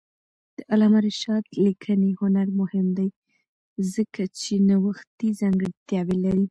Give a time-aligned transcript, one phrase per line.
[0.57, 3.09] د علامه رشاد لیکنی هنر مهم دی
[3.93, 6.39] ځکه چې نوښتي ځانګړتیاوې لري.